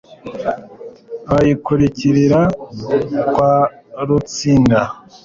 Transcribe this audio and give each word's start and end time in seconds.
Bayikururira 1.29 2.41
kwa 3.31 3.53
Rutsinga 4.07 4.81